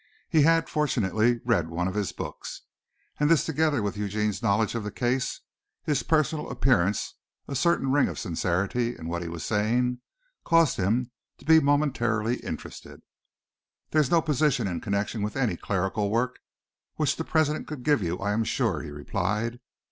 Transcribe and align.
He 0.31 0.41
had, 0.41 0.67
fortunately, 0.67 1.41
read 1.45 1.69
one 1.69 1.87
of 1.87 1.93
his 1.93 2.11
books, 2.11 2.63
and 3.19 3.29
this 3.29 3.45
together 3.45 3.83
with 3.83 3.95
Eugene's 3.97 4.41
knowledge 4.41 4.73
of 4.73 4.83
the 4.83 4.89
case, 4.89 5.41
his 5.83 6.01
personal 6.01 6.49
appearance, 6.49 7.13
a 7.47 7.53
certain 7.53 7.91
ring 7.91 8.07
of 8.07 8.17
sincerity 8.17 8.97
in 8.97 9.07
what 9.07 9.21
he 9.21 9.27
was 9.27 9.45
saying, 9.45 9.99
caused 10.43 10.77
him 10.77 11.11
to 11.37 11.45
be 11.45 11.59
momentarily 11.59 12.37
interested. 12.37 13.03
"There 13.91 14.01
is 14.01 14.09
no 14.09 14.23
position 14.23 14.65
in 14.65 14.81
connection 14.81 15.21
with 15.21 15.37
any 15.37 15.55
clerical 15.55 16.09
work 16.09 16.39
which 16.95 17.15
the 17.15 17.23
president 17.23 17.67
could 17.67 17.83
give 17.83 18.01
you, 18.01 18.17
I 18.17 18.31
am 18.31 18.43
sure," 18.43 18.81
he 18.81 18.89
replied. 18.89 19.59